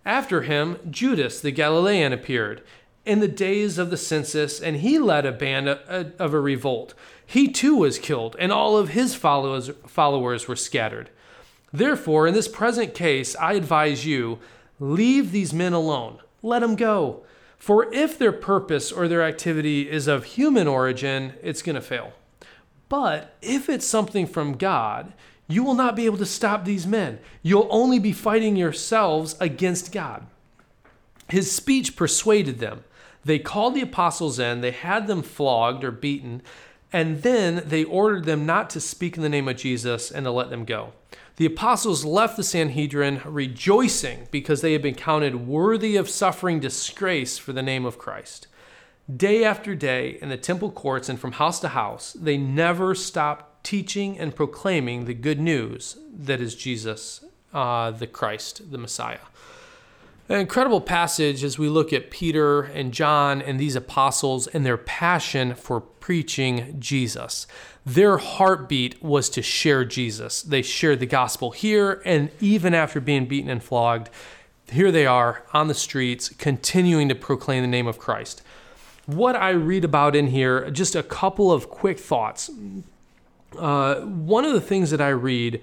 After 0.05 0.43
him, 0.43 0.79
Judas 0.91 1.41
the 1.41 1.53
Galilean 1.53 2.13
appeared 2.13 2.61
in 3.07 3.21
the 3.21 3.29
days 3.29 3.79
of 3.79 3.91
the 3.91 3.97
census, 3.97 4.61
and 4.61 4.79
he 4.79 4.99
led 4.99 5.25
a 5.25 5.31
band 5.31 5.69
uh, 5.69 6.07
of 6.19 6.35
a 6.35 6.41
revolt. 6.41 6.93
He 7.25 7.47
too 7.47 7.77
was 7.77 8.01
killed, 8.01 8.35
and 8.41 8.51
all 8.51 8.77
of 8.77 8.89
his 8.89 9.15
followers, 9.15 9.71
followers 9.87 10.49
were 10.49 10.57
scattered. 10.57 11.09
Therefore, 11.73 12.27
in 12.27 12.35
this 12.35 12.49
present 12.49 12.93
case, 12.93 13.37
I 13.37 13.53
advise 13.53 14.05
you 14.05 14.41
leave 14.81 15.31
these 15.31 15.55
men 15.55 15.73
alone, 15.73 16.19
let 16.43 16.63
them 16.63 16.75
go. 16.75 17.23
For 17.59 17.95
if 17.95 18.19
their 18.19 18.33
purpose 18.33 18.91
or 18.91 19.07
their 19.07 19.23
activity 19.23 19.89
is 19.89 20.09
of 20.09 20.25
human 20.25 20.67
origin, 20.67 21.35
it's 21.45 21.63
going 21.63 21.77
to 21.77 21.81
fail. 21.81 22.13
But 22.89 23.37
if 23.43 23.69
it's 23.69 23.87
something 23.87 24.27
from 24.27 24.57
God, 24.57 25.13
you 25.47 25.65
will 25.65 25.75
not 25.75 25.97
be 25.97 26.07
able 26.07 26.19
to 26.19 26.27
stop 26.27 26.65
these 26.65 26.87
men. 26.87 27.19
You'll 27.43 27.69
only 27.71 27.99
be 27.99 28.13
fighting 28.13 28.57
yourselves 28.57 29.37
against 29.41 29.93
God. 29.93 30.27
His 31.29 31.51
speech 31.51 31.97
persuaded 31.97 32.59
them. 32.59 32.85
They 33.25 33.39
called 33.39 33.75
the 33.75 33.83
apostles 33.83 34.39
in, 34.39 34.61
they 34.61 34.71
had 34.71 35.07
them 35.07 35.23
flogged 35.23 35.85
or 35.85 35.91
beaten, 35.91 36.43
and 36.93 37.23
then 37.23 37.63
they 37.67 37.85
ordered 37.85 38.25
them 38.25 38.47
not 38.47 38.71
to 38.71 38.81
speak 38.81 39.17
in 39.17 39.23
the 39.23 39.29
name 39.29 39.49
of 39.49 39.57
Jesus 39.57 40.11
and 40.11 40.25
to 40.25 40.31
let 40.31 40.49
them 40.49 40.65
go. 40.65 40.93
The 41.37 41.47
apostles 41.47 42.05
left 42.05 42.37
the 42.37 42.43
Sanhedrin 42.43 43.21
rejoicing 43.25 44.29
because 44.31 44.61
they 44.61 44.73
had 44.73 44.83
been 44.83 44.95
counted 44.95 45.47
worthy 45.47 45.97
of 45.97 46.09
suffering 46.09 46.59
disgrace 46.59 47.39
for 47.39 47.53
the 47.53 47.63
name 47.63 47.85
of 47.85 47.99
Christ. 47.99 48.47
Day 49.15 49.43
after 49.43 49.75
day 49.75 50.19
in 50.21 50.29
the 50.29 50.37
temple 50.37 50.71
courts 50.71 51.09
and 51.09 51.19
from 51.19 51.33
house 51.33 51.61
to 51.61 51.69
house, 51.69 52.13
they 52.13 52.37
never 52.37 52.95
stopped 52.95 53.65
teaching 53.65 54.19
and 54.19 54.37
proclaiming 54.37 55.07
the 55.07 55.15
good 55.15 55.41
news 55.41 55.97
that 56.13 56.43
is 56.43 56.55
Jesus, 56.55 57.25
uh, 57.55 57.91
the 57.91 58.07
Christ, 58.07 58.71
the 58.71 58.77
Messiah. 58.77 59.21
An 60.29 60.41
incredible 60.41 60.83
passage 60.83 61.43
as 61.43 61.59
we 61.59 61.71
look 61.71 61.91
at 61.91 62.11
Peter 62.11 62.61
and 62.61 62.93
John 62.93 63.41
and 63.41 63.59
these 63.59 63.77
apostles 63.77 64.47
and 64.47 64.67
their 64.67 64.77
passion 64.77 65.55
for 65.55 65.81
preaching 65.81 66.77
Jesus. 66.79 67.47
Their 67.87 68.19
heartbeat 68.19 69.03
was 69.03 69.31
to 69.31 69.41
share 69.41 69.87
Jesus. 69.87 70.43
They 70.43 70.61
shared 70.61 71.01
the 71.01 71.07
gospel 71.07 71.53
here, 71.53 72.03
and 72.05 72.31
even 72.41 72.75
after 72.75 73.01
being 73.01 73.25
beaten 73.25 73.49
and 73.49 73.63
flogged, 73.63 74.11
here 74.71 74.93
they 74.93 75.07
are 75.07 75.45
on 75.55 75.69
the 75.69 75.75
streets 75.75 76.29
continuing 76.29 77.09
to 77.09 77.15
proclaim 77.15 77.63
the 77.63 77.69
name 77.69 77.87
of 77.87 77.99
Christ. 77.99 78.43
What 79.09 79.37
I 79.37 79.51
read 79.51 79.85
about 79.85 80.15
in 80.15 80.27
here, 80.27 80.69
just 80.71 80.95
a 80.95 81.03
couple 81.03 81.51
of 81.51 81.71
quick 81.71 81.99
thoughts. 81.99 82.51
Uh, 83.59 84.01
one 84.03 84.45
of 84.45 84.53
the 84.53 84.61
things 84.61 84.91
that 84.91 85.01
I 85.01 85.09
read 85.09 85.63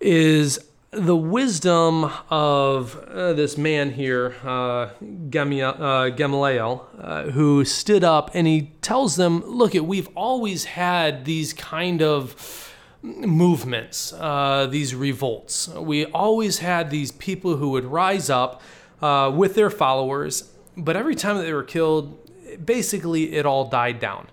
is 0.00 0.58
the 0.90 1.14
wisdom 1.14 2.10
of 2.28 2.96
uh, 2.96 3.32
this 3.34 3.56
man 3.56 3.92
here, 3.92 4.34
uh, 4.42 4.88
Gamaliel, 5.30 6.88
uh, 6.98 7.00
uh, 7.00 7.30
who 7.30 7.64
stood 7.64 8.02
up 8.02 8.32
and 8.34 8.48
he 8.48 8.72
tells 8.82 9.14
them, 9.14 9.44
Look, 9.46 9.76
it, 9.76 9.86
we've 9.86 10.08
always 10.16 10.64
had 10.64 11.26
these 11.26 11.52
kind 11.52 12.02
of 12.02 12.74
movements, 13.02 14.12
uh, 14.14 14.66
these 14.68 14.96
revolts. 14.96 15.68
We 15.68 16.06
always 16.06 16.58
had 16.58 16.90
these 16.90 17.12
people 17.12 17.58
who 17.58 17.70
would 17.70 17.84
rise 17.84 18.28
up 18.28 18.60
uh, 19.00 19.30
with 19.32 19.54
their 19.54 19.70
followers, 19.70 20.50
but 20.76 20.96
every 20.96 21.14
time 21.14 21.36
that 21.36 21.44
they 21.44 21.52
were 21.52 21.62
killed, 21.62 22.18
basically 22.64 23.34
it 23.34 23.46
all 23.46 23.68
died 23.68 23.98
down. 23.98 24.28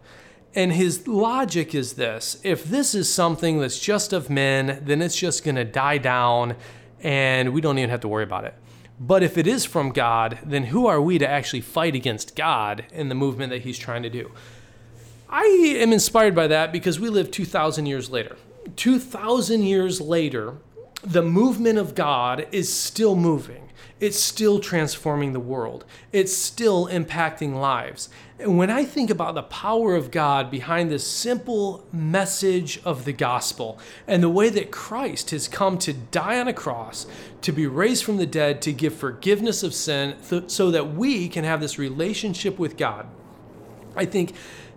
And 0.55 0.71
his 0.71 1.07
logic 1.07 1.73
is 1.73 1.93
this 1.93 2.39
if 2.43 2.63
this 2.65 2.93
is 2.93 3.12
something 3.12 3.59
that's 3.59 3.79
just 3.79 4.13
of 4.13 4.29
men, 4.29 4.81
then 4.83 5.01
it's 5.01 5.15
just 5.15 5.43
going 5.43 5.55
to 5.55 5.65
die 5.65 5.97
down 5.97 6.55
and 7.01 7.53
we 7.53 7.62
don't 7.62 7.77
even 7.77 7.89
have 7.89 8.01
to 8.01 8.07
worry 8.07 8.23
about 8.23 8.45
it. 8.45 8.53
But 9.00 9.23
if 9.23 9.38
it 9.38 9.47
is 9.47 9.65
from 9.65 9.91
God, 9.91 10.39
then 10.45 10.65
who 10.65 10.85
are 10.88 11.01
we 11.01 11.17
to 11.17 11.27
actually 11.27 11.62
fight 11.62 11.95
against 11.95 12.35
God 12.35 12.85
in 12.91 13.09
the 13.09 13.15
movement 13.15 13.50
that 13.51 13.63
he's 13.63 13.77
trying 13.77 14.03
to 14.03 14.09
do? 14.09 14.31
I 15.27 15.43
am 15.79 15.91
inspired 15.91 16.35
by 16.35 16.47
that 16.47 16.71
because 16.71 17.00
we 17.00 17.09
live 17.09 17.31
2,000 17.31 17.88
years 17.88 18.12
later. 18.12 18.38
2,000 18.75 19.63
years 19.63 20.00
later, 20.00 20.57
the 21.03 21.22
movement 21.22 21.77
of 21.77 21.95
God 21.95 22.48
is 22.51 22.74
still 22.74 23.15
moving. 23.15 23.69
It's 24.00 24.19
still 24.19 24.60
transforming 24.60 25.31
the 25.31 25.39
world. 25.39 25.86
It's 26.12 26.36
still 26.36 26.88
impacting 26.88 27.53
lives. 27.53 28.10
And 28.38 28.57
when 28.57 28.69
I 28.69 28.83
think 28.83 29.10
about 29.10 29.36
the 29.36 29.43
power 29.43 29.95
of 29.95 30.12
God 30.12 30.51
behind 30.51 30.91
this 30.91 31.07
simple 31.07 31.86
message 31.93 32.81
of 32.83 33.05
the 33.05 33.13
gospel 33.13 33.79
and 34.05 34.22
the 34.22 34.29
way 34.29 34.50
that 34.50 34.72
Christ 34.72 35.29
has 35.31 35.48
come 35.48 35.77
to 35.79 35.93
die 35.93 36.39
on 36.39 36.50
a 36.50 36.53
cross, 36.53 37.05
to 37.41 37.53
be 37.53 37.67
raised 37.67 38.03
from 38.03 38.17
the 38.17 38.25
dead, 38.25 38.62
to 38.63 38.74
give 38.74 38.93
forgiveness 38.93 39.63
of 39.63 39.74
sin, 39.74 40.15
so 40.48 40.72
that 40.72 40.93
we 40.93 41.29
can 41.29 41.45
have 41.45 41.62
this 41.62 41.79
relationship 41.79 42.60
with 42.60 42.75
God, 42.75 43.07
I 43.95 44.05
think 44.05 44.33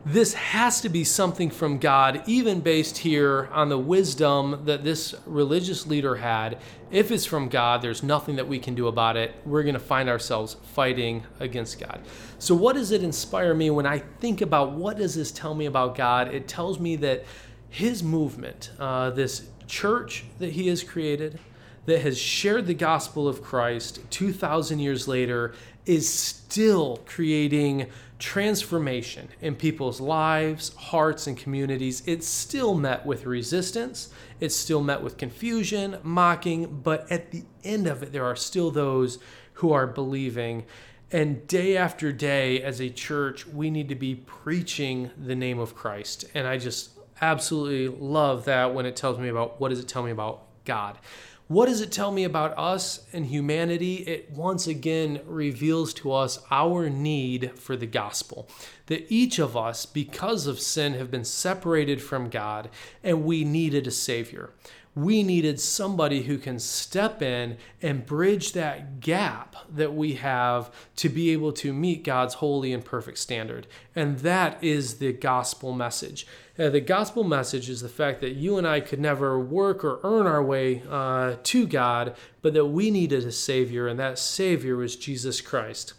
this 0.07 0.35
has 0.35 0.81
to 0.83 0.89
be 0.89 1.03
something 1.03 1.51
from 1.51 1.79
God, 1.79 2.23
even 2.27 2.61
based 2.61 2.99
here 2.99 3.49
on 3.51 3.69
the 3.69 3.77
wisdom 3.77 4.63
that 4.65 4.85
this 4.85 5.17
religious 5.27 5.85
leader 5.85 6.15
had. 6.15 6.59
If 6.93 7.11
it's 7.11 7.25
from 7.25 7.49
God, 7.49 7.83
there's 7.83 8.05
nothing 8.05 8.37
that 8.37 8.47
we 8.47 8.61
can 8.61 8.77
do 8.77 8.87
about 8.87 9.17
it. 9.17 9.35
We're 9.45 9.65
going 9.65 9.75
to 9.75 9.81
find 9.81 10.09
ourselves 10.09 10.59
fighting 10.75 11.25
against 11.41 11.81
God. 11.81 12.03
So, 12.39 12.55
what 12.55 12.77
does 12.77 12.93
it 12.93 13.03
inspire 13.03 13.53
me 13.53 13.69
when 13.71 13.85
I 13.85 13.99
think 13.99 14.43
about 14.43 14.75
what 14.75 14.97
does 14.97 15.17
this 15.17 15.33
tell 15.33 15.57
me 15.57 15.67
about 15.67 15.97
God? 15.97 16.33
It 16.33 16.47
tells 16.47 16.79
me 16.79 16.95
that 16.97 17.25
His 17.69 18.05
movement, 18.05 18.71
uh, 18.79 19.11
this 19.11 19.49
church 19.67 20.25
that 20.39 20.53
He 20.53 20.69
has 20.69 20.85
created, 20.85 21.41
that 21.87 22.03
has 22.03 22.17
shared 22.17 22.69
the 22.69 22.75
gospel 22.75 23.27
of 23.27 23.43
Christ 23.43 23.99
2,000 24.11 24.79
years 24.79 25.09
later, 25.09 25.53
is 25.85 26.09
still 26.09 27.01
creating 27.07 27.91
transformation 28.19 29.29
in 29.41 29.55
people's 29.55 30.01
lives, 30.01 30.75
hearts, 30.75 31.27
and 31.27 31.37
communities, 31.37 32.03
it's 32.07 32.27
still 32.27 32.75
met 32.75 33.05
with 33.05 33.27
resistance. 33.27 34.11
It's 34.41 34.57
still 34.57 34.83
met 34.83 35.03
with 35.03 35.17
confusion, 35.17 35.99
mocking, 36.03 36.81
but 36.83 37.11
at 37.11 37.31
the 37.31 37.45
end 37.65 37.87
of 37.87 38.03
it, 38.03 38.13
there 38.13 38.25
are 38.25 38.37
still 38.37 38.71
those 38.71 39.19
who 39.55 39.73
are 39.73 39.87
believing. 39.87 40.65
And 41.13 41.47
day 41.47 41.77
after 41.77 42.13
day, 42.13 42.63
as 42.63 42.81
a 42.81 42.91
church, 42.91 43.47
we 43.47 43.71
need 43.71 43.89
to 43.91 43.95
be 43.95 44.15
preaching 44.15 45.11
the 45.17 45.35
name 45.35 45.59
of 45.59 45.75
Christ. 45.75 46.25
And 46.35 46.47
I 46.47 46.59
just 46.59 46.91
absolutely 47.21 47.89
love 47.89 48.45
that 48.47 48.75
when 48.75 48.87
it 48.87 48.97
tells 48.97 49.19
me 49.19 49.29
about 49.29 49.61
what 49.61 49.69
does 49.69 49.81
it 49.81 49.89
tell 49.89 50.03
me 50.03 50.11
about 50.11 50.43
God. 50.65 50.99
What 51.49 51.67
does 51.67 51.81
it 51.81 51.93
tell 51.93 52.11
me 52.11 52.25
about 52.25 52.59
us 52.59 53.07
and 53.13 53.27
humanity? 53.27 53.97
It 53.97 54.33
once 54.33 54.67
again 54.67 55.21
reveals 55.25 55.95
to 55.95 56.13
us 56.13 56.41
our 56.51 56.91
need 56.91 57.53
for 57.57 57.77
the 57.77 57.87
gospel. 57.87 58.49
That 58.87 59.07
each 59.09 59.39
of 59.39 59.57
us, 59.57 59.87
because 59.87 60.49
of 60.49 60.59
sin, 60.59 60.95
have 60.95 61.09
been 61.09 61.25
separated 61.25 62.03
from 62.03 62.31
God 62.31 62.69
and 63.05 63.25
we 63.25 63.45
needed 63.45 63.87
a 63.87 63.93
Savior. 63.93 64.51
We 64.97 65.23
needed 65.23 65.61
somebody 65.61 66.23
who 66.23 66.39
can 66.39 66.59
step 66.59 67.21
in 67.21 67.59
and 67.83 68.07
bridge 68.07 68.53
that 68.53 68.99
gap 68.99 69.55
that 69.73 69.95
we 69.95 70.15
have 70.15 70.71
to 70.97 71.11
be 71.11 71.31
able 71.31 71.53
to 71.53 71.75
meet 71.75 72.03
God's 72.03 72.35
holy 72.35 72.73
and 72.73 72.83
perfect 72.83 73.19
standard. 73.19 73.67
And 73.95 74.21
that 74.21 74.57
is 74.65 74.95
the 74.95 75.13
gospel 75.13 75.75
message. 75.75 76.27
Uh, 76.59 76.71
the 76.71 76.81
gospel 76.81 77.25
message 77.25 77.69
is 77.69 77.83
the 77.83 77.91
fact 77.91 78.23
that 78.23 78.37
you 78.37 78.57
and 78.57 78.67
I 78.67 78.81
could 78.81 78.99
never 78.99 79.39
work 79.39 79.85
or 79.85 80.01
earn 80.03 80.27
our 80.27 80.43
way 80.43 80.83
uh, 80.89 81.37
to 81.43 81.67
God, 81.67 82.17
but 82.41 82.55
that 82.55 82.67
we 82.67 82.91
needed 82.91 83.25
a 83.25 83.33
Savior, 83.33 83.87
and 83.87 84.01
that 84.01 84.19
Savior 84.19 84.77
was 84.77 84.97
Jesus 84.97 85.43
Christ. 85.43 85.93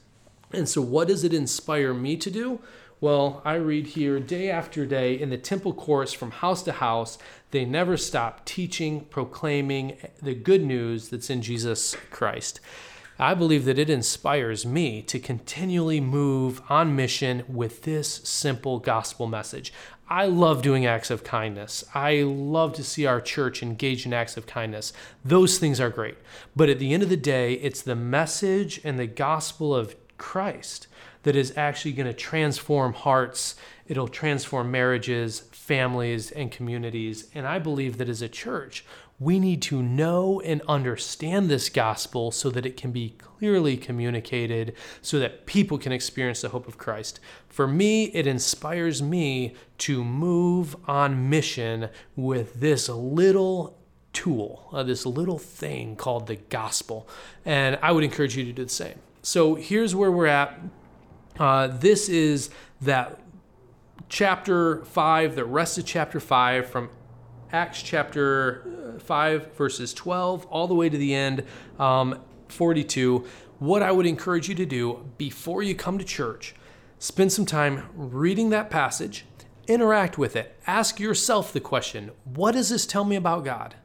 And 0.51 0.67
so, 0.67 0.81
what 0.81 1.07
does 1.07 1.23
it 1.23 1.33
inspire 1.33 1.93
me 1.93 2.17
to 2.17 2.31
do? 2.31 2.59
Well, 2.99 3.43
I 3.45 3.55
read 3.55 3.87
here 3.87 4.19
day 4.19 4.49
after 4.49 4.83
day 4.83 5.19
in 5.19 5.29
the 5.29 5.37
temple 5.37 5.73
courts 5.73 6.13
from 6.13 6.31
house 6.31 6.63
to 6.63 6.71
house, 6.71 7.19
they 7.51 7.65
never 7.65 7.97
stop 7.97 8.45
teaching, 8.45 9.01
proclaiming 9.05 9.97
the 10.21 10.35
good 10.35 10.63
news 10.63 11.09
that's 11.09 11.29
in 11.29 11.41
Jesus 11.41 11.95
Christ. 12.11 12.59
I 13.19 13.33
believe 13.33 13.65
that 13.65 13.79
it 13.79 13.89
inspires 13.89 14.65
me 14.65 15.01
to 15.03 15.19
continually 15.19 15.99
move 15.99 16.61
on 16.69 16.95
mission 16.95 17.43
with 17.47 17.81
this 17.81 18.07
simple 18.23 18.77
gospel 18.77 19.25
message. 19.25 19.73
I 20.09 20.27
love 20.27 20.61
doing 20.61 20.85
acts 20.85 21.09
of 21.09 21.23
kindness. 21.23 21.83
I 21.93 22.21
love 22.21 22.73
to 22.73 22.83
see 22.83 23.05
our 23.05 23.19
church 23.19 23.63
engage 23.63 24.05
in 24.05 24.13
acts 24.13 24.37
of 24.37 24.45
kindness. 24.45 24.93
Those 25.25 25.57
things 25.57 25.79
are 25.81 25.89
great. 25.89 26.17
But 26.55 26.69
at 26.69 26.79
the 26.79 26.93
end 26.93 27.03
of 27.03 27.09
the 27.09 27.17
day, 27.17 27.53
it's 27.53 27.81
the 27.81 27.95
message 27.95 28.79
and 28.83 28.99
the 28.99 29.07
gospel 29.07 29.75
of 29.75 29.95
Christ 30.17 30.87
that 31.23 31.35
is 31.35 31.57
actually 31.57 31.91
going 31.91 32.07
to 32.07 32.13
transform 32.13 32.93
hearts. 32.93 33.55
It'll 33.87 34.07
transform 34.07 34.71
marriages, 34.71 35.41
families, 35.51 36.31
and 36.31 36.51
communities. 36.51 37.29
And 37.33 37.47
I 37.47 37.59
believe 37.59 37.97
that 37.97 38.09
as 38.09 38.21
a 38.21 38.29
church, 38.29 38.85
we 39.19 39.39
need 39.39 39.61
to 39.63 39.81
know 39.81 40.39
and 40.41 40.61
understand 40.67 41.49
this 41.49 41.69
gospel 41.69 42.31
so 42.31 42.49
that 42.51 42.65
it 42.65 42.77
can 42.77 42.91
be 42.91 43.15
clearly 43.17 43.75
communicated, 43.75 44.75
so 45.01 45.17
that 45.19 45.45
people 45.45 45.77
can 45.77 45.91
experience 45.91 46.41
the 46.41 46.49
hope 46.49 46.67
of 46.67 46.77
Christ. 46.77 47.19
For 47.49 47.67
me, 47.67 48.05
it 48.05 48.27
inspires 48.27 49.01
me 49.01 49.55
to 49.79 50.03
move 50.03 50.75
on 50.87 51.29
mission 51.29 51.89
with 52.15 52.59
this 52.59 52.89
little 52.89 53.77
tool, 54.13 54.69
uh, 54.71 54.83
this 54.83 55.05
little 55.05 55.39
thing 55.39 55.95
called 55.95 56.27
the 56.27 56.35
gospel. 56.35 57.07
And 57.45 57.79
I 57.81 57.91
would 57.91 58.03
encourage 58.03 58.35
you 58.37 58.43
to 58.45 58.53
do 58.53 58.63
the 58.63 58.69
same. 58.69 58.99
So 59.23 59.55
here's 59.55 59.95
where 59.95 60.11
we're 60.11 60.27
at. 60.27 60.59
Uh, 61.39 61.67
this 61.67 62.09
is 62.09 62.49
that 62.81 63.19
chapter 64.09 64.83
5, 64.85 65.35
the 65.35 65.45
rest 65.45 65.77
of 65.77 65.85
chapter 65.85 66.19
5 66.19 66.69
from 66.69 66.89
Acts 67.51 67.81
chapter 67.81 68.95
uh, 68.95 68.99
5, 68.99 69.53
verses 69.55 69.93
12, 69.93 70.45
all 70.47 70.67
the 70.67 70.75
way 70.75 70.89
to 70.89 70.97
the 70.97 71.13
end, 71.13 71.43
um, 71.79 72.19
42. 72.49 73.25
What 73.59 73.81
I 73.81 73.91
would 73.91 74.05
encourage 74.05 74.49
you 74.49 74.55
to 74.55 74.65
do 74.65 75.09
before 75.17 75.63
you 75.63 75.73
come 75.73 75.97
to 75.97 76.05
church, 76.05 76.55
spend 76.99 77.31
some 77.31 77.45
time 77.45 77.89
reading 77.95 78.49
that 78.49 78.69
passage, 78.69 79.25
interact 79.67 80.17
with 80.17 80.35
it. 80.35 80.59
Ask 80.67 80.99
yourself 80.99 81.53
the 81.53 81.59
question 81.59 82.11
what 82.23 82.53
does 82.53 82.69
this 82.69 82.85
tell 82.85 83.03
me 83.03 83.15
about 83.15 83.45
God? 83.45 83.75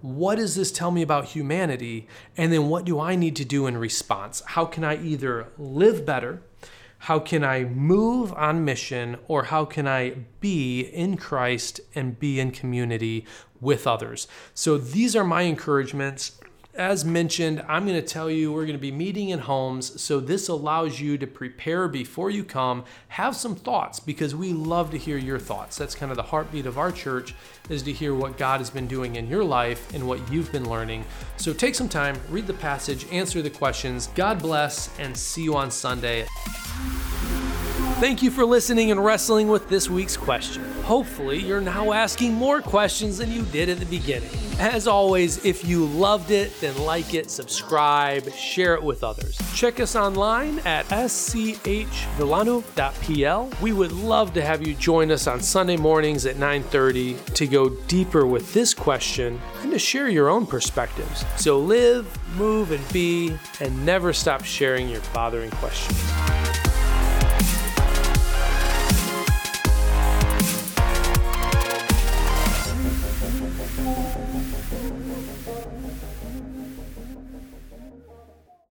What 0.00 0.36
does 0.36 0.54
this 0.54 0.72
tell 0.72 0.90
me 0.90 1.02
about 1.02 1.26
humanity? 1.26 2.08
And 2.36 2.50
then 2.50 2.68
what 2.68 2.86
do 2.86 2.98
I 2.98 3.16
need 3.16 3.36
to 3.36 3.44
do 3.44 3.66
in 3.66 3.76
response? 3.76 4.42
How 4.46 4.64
can 4.64 4.82
I 4.82 4.96
either 5.02 5.48
live 5.58 6.06
better? 6.06 6.42
How 7.04 7.18
can 7.18 7.42
I 7.42 7.64
move 7.64 8.32
on 8.34 8.64
mission? 8.64 9.16
Or 9.26 9.44
how 9.44 9.64
can 9.64 9.86
I 9.86 10.10
be 10.40 10.80
in 10.80 11.16
Christ 11.16 11.80
and 11.94 12.18
be 12.18 12.38
in 12.38 12.50
community 12.50 13.26
with 13.60 13.86
others? 13.86 14.28
So 14.54 14.76
these 14.76 15.16
are 15.16 15.24
my 15.24 15.42
encouragements 15.42 16.39
as 16.74 17.04
mentioned, 17.04 17.64
I'm 17.66 17.84
going 17.84 18.00
to 18.00 18.06
tell 18.06 18.30
you 18.30 18.52
we're 18.52 18.64
going 18.64 18.76
to 18.76 18.78
be 18.78 18.92
meeting 18.92 19.30
in 19.30 19.40
homes. 19.40 20.00
So 20.00 20.20
this 20.20 20.48
allows 20.48 21.00
you 21.00 21.18
to 21.18 21.26
prepare 21.26 21.88
before 21.88 22.30
you 22.30 22.44
come, 22.44 22.84
have 23.08 23.34
some 23.34 23.56
thoughts 23.56 23.98
because 23.98 24.34
we 24.34 24.52
love 24.52 24.90
to 24.92 24.98
hear 24.98 25.18
your 25.18 25.38
thoughts. 25.38 25.76
That's 25.76 25.94
kind 25.94 26.12
of 26.12 26.16
the 26.16 26.22
heartbeat 26.22 26.66
of 26.66 26.78
our 26.78 26.92
church 26.92 27.34
is 27.68 27.82
to 27.82 27.92
hear 27.92 28.14
what 28.14 28.38
God 28.38 28.60
has 28.60 28.70
been 28.70 28.86
doing 28.86 29.16
in 29.16 29.28
your 29.28 29.44
life 29.44 29.92
and 29.94 30.06
what 30.06 30.30
you've 30.30 30.52
been 30.52 30.68
learning. 30.68 31.04
So 31.36 31.52
take 31.52 31.74
some 31.74 31.88
time, 31.88 32.16
read 32.28 32.46
the 32.46 32.54
passage, 32.54 33.06
answer 33.10 33.42
the 33.42 33.50
questions. 33.50 34.06
God 34.14 34.38
bless 34.40 34.96
and 34.98 35.16
see 35.16 35.42
you 35.42 35.56
on 35.56 35.70
Sunday. 35.70 36.26
Thank 37.98 38.22
you 38.22 38.30
for 38.30 38.44
listening 38.46 38.90
and 38.90 39.04
wrestling 39.04 39.48
with 39.48 39.68
this 39.68 39.90
week's 39.90 40.16
question. 40.16 40.64
Hopefully, 40.84 41.38
you're 41.38 41.60
now 41.60 41.92
asking 41.92 42.32
more 42.32 42.62
questions 42.62 43.18
than 43.18 43.30
you 43.30 43.42
did 43.42 43.68
at 43.68 43.78
the 43.78 43.84
beginning. 43.84 44.30
As 44.58 44.86
always, 44.86 45.44
if 45.44 45.64
you 45.66 45.84
loved 45.84 46.30
it, 46.30 46.58
then 46.60 46.76
like 46.78 47.12
it, 47.14 47.30
subscribe, 47.30 48.30
share 48.32 48.74
it 48.74 48.82
with 48.82 49.04
others. 49.04 49.38
Check 49.54 49.80
us 49.80 49.96
online 49.96 50.60
at 50.60 50.86
schvillano.pl. 50.86 51.52
We 53.60 53.72
would 53.72 53.92
love 53.92 54.32
to 54.34 54.42
have 54.42 54.66
you 54.66 54.74
join 54.74 55.10
us 55.10 55.26
on 55.26 55.40
Sunday 55.40 55.76
mornings 55.76 56.24
at 56.26 56.36
9:30 56.36 57.34
to 57.34 57.46
go 57.46 57.68
deeper 57.86 58.26
with 58.26 58.52
this 58.54 58.72
question 58.74 59.40
and 59.62 59.70
to 59.72 59.78
share 59.78 60.08
your 60.08 60.30
own 60.30 60.46
perspectives. 60.46 61.24
So 61.36 61.58
live, 61.58 62.06
move, 62.36 62.72
and 62.72 62.92
be, 62.92 63.36
and 63.60 63.84
never 63.84 64.12
stop 64.12 64.44
sharing 64.44 64.88
your 64.88 65.02
bothering 65.12 65.50
questions. 65.52 66.39